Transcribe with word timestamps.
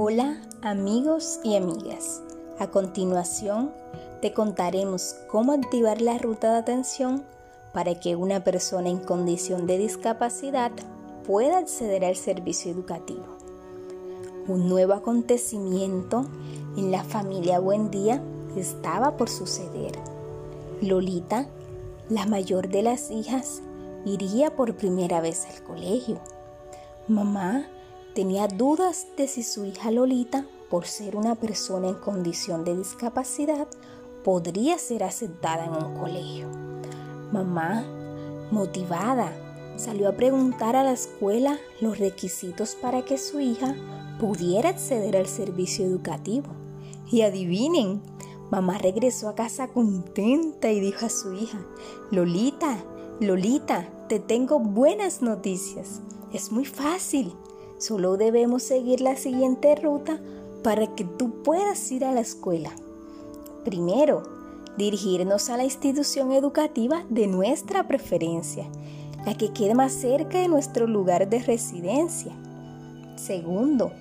Hola 0.00 0.40
amigos 0.62 1.40
y 1.42 1.56
amigas. 1.56 2.22
A 2.60 2.68
continuación 2.68 3.72
te 4.22 4.32
contaremos 4.32 5.16
cómo 5.26 5.50
activar 5.50 6.00
la 6.00 6.18
ruta 6.18 6.52
de 6.52 6.58
atención 6.58 7.24
para 7.72 7.98
que 7.98 8.14
una 8.14 8.44
persona 8.44 8.90
en 8.90 9.00
condición 9.00 9.66
de 9.66 9.76
discapacidad 9.76 10.70
pueda 11.26 11.58
acceder 11.58 12.04
al 12.04 12.14
servicio 12.14 12.70
educativo. 12.70 13.24
Un 14.46 14.68
nuevo 14.68 14.92
acontecimiento 14.92 16.26
en 16.76 16.92
la 16.92 17.02
familia 17.02 17.58
Buendía 17.58 18.22
estaba 18.54 19.16
por 19.16 19.28
suceder. 19.28 19.98
Lolita, 20.80 21.48
la 22.08 22.24
mayor 22.24 22.68
de 22.68 22.84
las 22.84 23.10
hijas, 23.10 23.62
iría 24.04 24.54
por 24.54 24.76
primera 24.76 25.20
vez 25.20 25.44
al 25.46 25.60
colegio. 25.64 26.20
Mamá 27.08 27.66
tenía 28.18 28.48
dudas 28.48 29.06
de 29.16 29.28
si 29.28 29.44
su 29.44 29.64
hija 29.64 29.92
Lolita, 29.92 30.44
por 30.70 30.88
ser 30.88 31.14
una 31.14 31.36
persona 31.36 31.86
en 31.86 31.94
condición 31.94 32.64
de 32.64 32.76
discapacidad, 32.76 33.68
podría 34.24 34.76
ser 34.76 35.04
aceptada 35.04 35.66
en 35.66 35.70
un 35.70 35.94
colegio. 35.96 36.48
Mamá, 37.30 37.84
motivada, 38.50 39.30
salió 39.76 40.08
a 40.08 40.16
preguntar 40.16 40.74
a 40.74 40.82
la 40.82 40.90
escuela 40.90 41.60
los 41.80 42.00
requisitos 42.00 42.74
para 42.74 43.04
que 43.04 43.18
su 43.18 43.38
hija 43.38 43.76
pudiera 44.18 44.70
acceder 44.70 45.16
al 45.16 45.28
servicio 45.28 45.86
educativo. 45.86 46.48
Y 47.12 47.22
adivinen, 47.22 48.02
mamá 48.50 48.78
regresó 48.78 49.28
a 49.28 49.36
casa 49.36 49.68
contenta 49.68 50.72
y 50.72 50.80
dijo 50.80 51.06
a 51.06 51.08
su 51.08 51.34
hija, 51.34 51.64
Lolita, 52.10 52.78
Lolita, 53.20 53.88
te 54.08 54.18
tengo 54.18 54.58
buenas 54.58 55.22
noticias. 55.22 56.00
Es 56.32 56.50
muy 56.50 56.64
fácil. 56.64 57.32
Solo 57.78 58.16
debemos 58.16 58.64
seguir 58.64 59.00
la 59.00 59.16
siguiente 59.16 59.74
ruta 59.76 60.20
para 60.62 60.86
que 60.94 61.04
tú 61.04 61.42
puedas 61.42 61.90
ir 61.92 62.04
a 62.04 62.12
la 62.12 62.20
escuela. 62.20 62.70
Primero, 63.64 64.24
dirigirnos 64.76 65.48
a 65.50 65.56
la 65.56 65.64
institución 65.64 66.32
educativa 66.32 67.04
de 67.08 67.26
nuestra 67.26 67.86
preferencia, 67.86 68.66
la 69.24 69.34
que 69.34 69.52
quede 69.52 69.74
más 69.74 69.92
cerca 69.92 70.38
de 70.38 70.48
nuestro 70.48 70.86
lugar 70.86 71.28
de 71.28 71.38
residencia. 71.38 72.32
Segundo, 73.16 73.92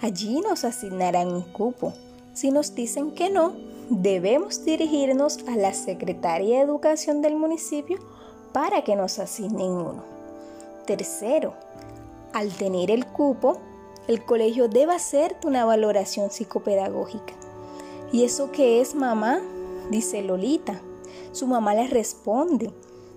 allí 0.00 0.40
nos 0.40 0.64
asignarán 0.64 1.28
un 1.28 1.42
cupo. 1.42 1.92
Si 2.34 2.50
nos 2.50 2.74
dicen 2.74 3.10
que 3.12 3.30
no, 3.30 3.52
debemos 3.90 4.64
dirigirnos 4.64 5.38
a 5.48 5.56
la 5.56 5.72
Secretaría 5.72 6.56
de 6.56 6.62
Educación 6.62 7.22
del 7.22 7.36
municipio 7.36 7.98
para 8.52 8.82
que 8.82 8.96
nos 8.96 9.18
asignen 9.18 9.70
uno. 9.70 10.02
Tercero, 10.86 11.54
al 12.36 12.52
tener 12.52 12.90
el 12.90 13.06
cupo, 13.06 13.56
el 14.08 14.22
colegio 14.22 14.68
debe 14.68 14.94
hacerte 14.94 15.46
una 15.46 15.64
valoración 15.64 16.30
psicopedagógica. 16.30 17.32
¿Y 18.12 18.24
eso 18.24 18.52
qué 18.52 18.82
es, 18.82 18.94
mamá? 18.94 19.40
Dice 19.90 20.20
Lolita. 20.20 20.82
Su 21.32 21.46
mamá 21.46 21.74
le 21.74 21.86
responde. 21.86 22.74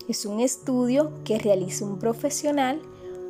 Es 0.07 0.25
un 0.25 0.39
estudio 0.39 1.11
que 1.25 1.37
realiza 1.37 1.83
un 1.83 1.99
profesional 1.99 2.81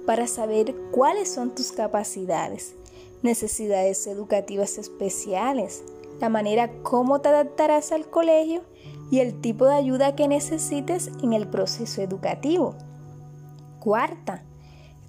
para 0.06 0.28
saber 0.28 0.76
cuáles 0.92 1.34
son 1.34 1.56
tus 1.56 1.72
capacidades, 1.72 2.76
necesidades 3.23 4.06
educativas 4.06 4.78
especiales, 4.78 5.84
la 6.22 6.30
manera 6.30 6.70
cómo 6.84 7.20
te 7.20 7.30
adaptarás 7.30 7.92
al 7.92 8.08
colegio 8.08 8.62
y 9.10 9.22
el 9.22 9.42
tipo 9.42 9.66
de 9.66 9.73
ayuda 9.73 10.16
que 10.16 10.28
necesites 10.28 11.10
en 11.23 11.34
el 11.34 11.48
proceso 11.48 12.04
educativo. 12.04 12.76
Cuarta, 13.80 14.45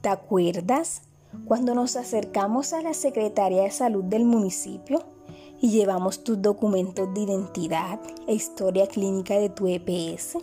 ¿Te 0.00 0.08
acuerdas 0.08 1.02
cuando 1.44 1.74
nos 1.74 1.94
acercamos 1.96 2.72
a 2.72 2.80
la 2.80 2.94
Secretaría 2.94 3.64
de 3.64 3.70
Salud 3.70 4.02
del 4.02 4.24
municipio 4.24 5.02
y 5.60 5.68
llevamos 5.68 6.24
tus 6.24 6.40
documentos 6.40 7.12
de 7.12 7.20
identidad 7.20 8.00
e 8.27 8.33
historia 8.33 8.86
clínica 8.86 9.34
de 9.39 9.50
tu 9.50 9.66
EPS? 9.66 10.39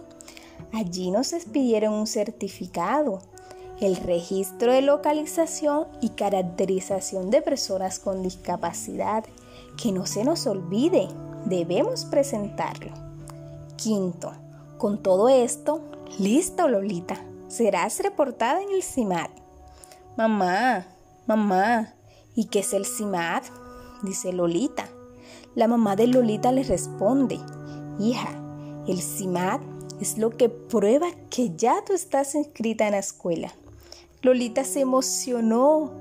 Allí 0.74 1.10
nos 1.10 1.34
expidieron 1.34 1.96
un 1.96 2.06
certificado, 2.06 3.24
el 3.80 3.96
registro 3.96 4.72
de 4.72 4.84
localización 4.84 5.88
y 6.02 6.10
caracterización 6.10 7.32
de 7.32 7.42
personas 7.42 7.98
con 7.98 8.22
discapacidad. 8.22 9.24
Que 9.82 9.92
no 9.92 10.06
se 10.06 10.24
nos 10.24 10.46
olvide, 10.46 11.08
debemos 11.46 12.06
presentarlo. 12.06 12.92
Quinto, 13.76 14.34
con 14.78 15.02
todo 15.02 15.30
esto, 15.30 15.82
listo 16.20 16.68
Lolita, 16.68 17.26
serás 17.48 18.00
reportada 18.02 18.62
en 18.62 18.70
el 18.70 18.84
CIMAT. 18.84 19.47
Mamá, 20.18 20.88
mamá, 21.28 21.94
¿y 22.34 22.46
qué 22.46 22.62
es 22.62 22.74
el 22.74 22.88
CIMAD? 22.88 23.44
Dice 24.02 24.34
Lolita. 24.34 24.90
La 25.54 25.68
mamá 25.68 25.96
de 25.96 26.08
Lolita 26.08 26.52
le 26.52 26.64
responde, 26.64 27.40
hija, 28.00 28.32
el 28.88 29.00
CIMAD 29.00 29.62
es 30.02 30.18
lo 30.18 30.32
que 30.32 30.50
prueba 30.50 31.06
que 31.30 31.56
ya 31.56 31.84
tú 31.86 31.94
estás 31.94 32.34
inscrita 32.34 32.88
en 32.88 32.94
la 32.94 32.98
escuela. 32.98 33.54
Lolita 34.24 34.64
se 34.64 34.80
emocionó 34.80 35.92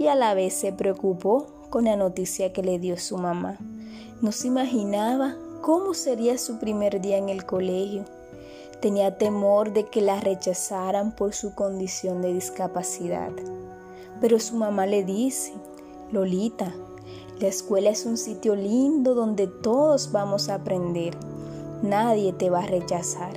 y 0.00 0.08
a 0.08 0.16
la 0.16 0.34
vez 0.34 0.54
se 0.54 0.72
preocupó 0.72 1.46
con 1.70 1.84
la 1.84 1.94
noticia 1.94 2.52
que 2.52 2.64
le 2.64 2.80
dio 2.80 2.98
su 2.98 3.18
mamá. 3.18 3.56
No 4.20 4.32
se 4.32 4.48
imaginaba 4.48 5.36
cómo 5.62 5.94
sería 5.94 6.38
su 6.38 6.58
primer 6.58 7.00
día 7.00 7.18
en 7.18 7.28
el 7.28 7.46
colegio. 7.46 8.04
Tenía 8.82 9.16
temor 9.16 9.72
de 9.72 9.84
que 9.84 10.00
la 10.00 10.18
rechazaran 10.18 11.14
por 11.14 11.34
su 11.34 11.54
condición 11.54 12.20
de 12.20 12.32
discapacidad. 12.32 13.30
Pero 14.20 14.38
su 14.38 14.56
mamá 14.56 14.86
le 14.86 15.04
dice, 15.04 15.52
Lolita, 16.10 16.74
la 17.40 17.48
escuela 17.48 17.90
es 17.90 18.04
un 18.04 18.18
sitio 18.18 18.54
lindo 18.54 19.14
donde 19.14 19.46
todos 19.46 20.12
vamos 20.12 20.48
a 20.48 20.56
aprender. 20.56 21.16
Nadie 21.82 22.32
te 22.34 22.50
va 22.50 22.60
a 22.60 22.66
rechazar. 22.66 23.32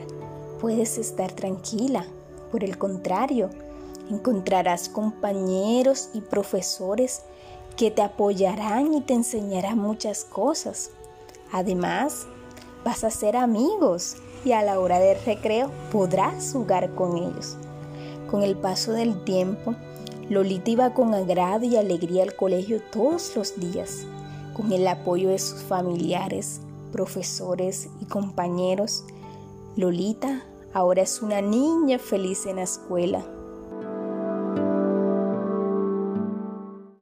Puedes 0.59 0.97
estar 0.97 1.31
tranquila. 1.31 2.05
Por 2.51 2.63
el 2.63 2.77
contrario, 2.77 3.49
encontrarás 4.09 4.89
compañeros 4.89 6.09
y 6.13 6.21
profesores 6.21 7.21
que 7.77 7.91
te 7.91 8.01
apoyarán 8.01 8.93
y 8.93 9.01
te 9.01 9.13
enseñarán 9.13 9.77
muchas 9.77 10.25
cosas. 10.25 10.91
Además, 11.51 12.27
vas 12.83 13.03
a 13.03 13.09
ser 13.09 13.37
amigos 13.37 14.17
y 14.43 14.51
a 14.51 14.61
la 14.61 14.79
hora 14.79 14.99
del 14.99 15.17
recreo 15.23 15.71
podrás 15.91 16.51
jugar 16.51 16.93
con 16.95 17.17
ellos. 17.17 17.57
Con 18.29 18.43
el 18.43 18.57
paso 18.57 18.91
del 18.91 19.23
tiempo, 19.23 19.75
Lolita 20.29 20.71
iba 20.71 20.93
con 20.93 21.13
agrado 21.13 21.65
y 21.65 21.75
alegría 21.75 22.23
al 22.23 22.35
colegio 22.35 22.81
todos 22.91 23.35
los 23.35 23.59
días, 23.59 24.05
con 24.53 24.71
el 24.71 24.87
apoyo 24.87 25.29
de 25.29 25.39
sus 25.39 25.61
familiares, 25.63 26.61
profesores 26.91 27.89
y 27.99 28.05
compañeros. 28.05 29.03
Lolita 29.75 30.43
ahora 30.73 31.01
es 31.01 31.21
una 31.21 31.41
niña 31.41 31.99
feliz 31.99 32.45
en 32.45 32.57
la 32.57 32.63
escuela 32.63 33.25